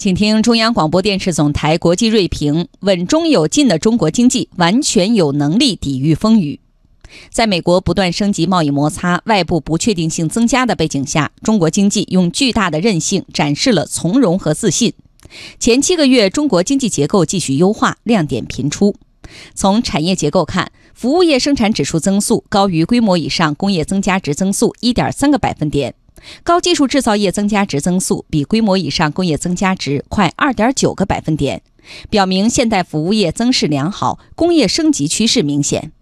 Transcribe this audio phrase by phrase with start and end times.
[0.00, 6.58] 请听中央广播电视总台国际锐评：稳中有进的中国经济完全有能力抵御风雨。
[7.28, 14.94] 在美国不断升级贸易摩擦、外部不确定性增加的背景下，中国经济用巨大的韧性展示了从容和自信。
[15.58, 18.96] 前七个月，中国经济结构继续优化，亮点频出。
[19.54, 25.94] 从产业结构看，服务业生产指数增速高于规模以上工业增加值增速一点三个百分点。
[26.42, 31.62] 高技术制造业增加值增速比规模以上工业增加值快二点九个百分点，
[32.08, 35.92] 表明现代服务业增势良好，工业升级趋势明显。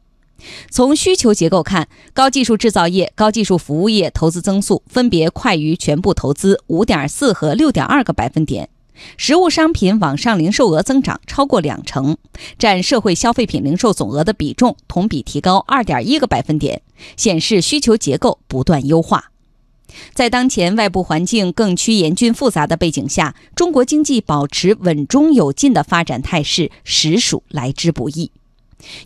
[0.71, 8.69] 从需求结构看，高技术制造业、高技术服务业投资增速分别快于全部投资五点四和六点二个百分点，
[9.17, 12.17] 实物商品网上零售额增长超过两成，
[12.57, 16.83] 占社会消费品零售总额的比重同比提高二点一个百分点，
[17.17, 19.33] 显示需求结构不断优化。
[20.15, 28.31] 在当前外部环境更趋严峻复杂的背景下，中国经济保持稳中有进的发展态势，实属来之不易。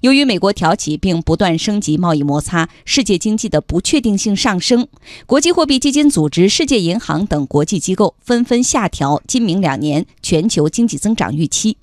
[0.02, 4.86] 由于美国挑起并不断升级贸易摩擦，世界经济的不确定性上升，
[5.24, 11.78] 国际货币基金组织、世界银行等国际机构纷纷下调今明两年全球经济增长预期。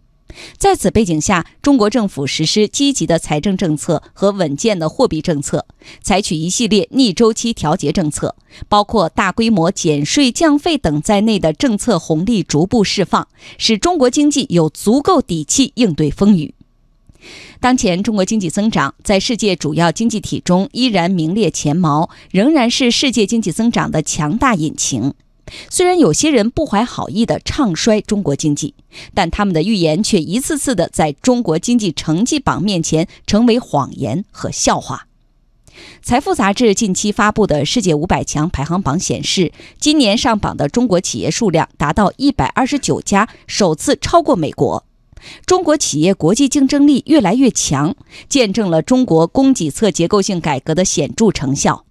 [0.57, 5.65] 在此背景下，中国政府实施积极的财政政策和稳健的货币政策，
[6.01, 8.35] 采取一系列逆周期调节政策，
[8.67, 13.27] 包括大规模减税降费等在内的政策红利逐步释放，
[13.57, 16.53] 使中国经济有足够底气应对风雨。
[17.59, 25.13] 当前中国经济增长在世界主要经济体中依然名列前茅，仍然是世界经济增长的强大引擎。
[25.69, 28.73] 虽然有些人不怀好意地唱衰中国经济，
[29.13, 35.07] 但他们的预言却一次次地在中国经济成绩榜面前成为谎言和笑话。
[36.01, 44.85] 财富杂志近期发布的世界五百强排行榜显示，今年上榜的中国企业数量达到一百二十九家，首次超过美国。
[45.45, 47.95] 中国企业国际竞争力越来越强，
[48.27, 51.85] 见证了中国供给侧结构性改革的显著成效。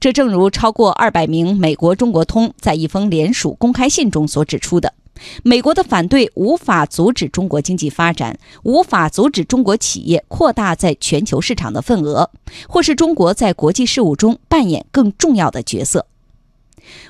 [0.00, 4.94] 这正如超过二百名美国中国通在一封联署公开信中所指出的：
[5.42, 12.30] 美国的反对无法阻止中国经济发展，无法阻止中国企业扩大在全球市场的份额，
[12.68, 16.06] 或是中国在国际事务中扮演更重要的角色。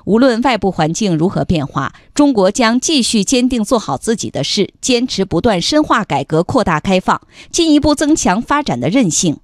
[0.06, 9.38] 无论外部环境如何变化，中国将继续坚定做好自己的事，坚持不断深化改革、扩大开放，进一步增强发展的韧性。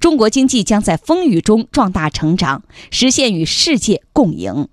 [0.00, 4.68] 中国经济将在风雨中壮大成长，实现与世界共赢。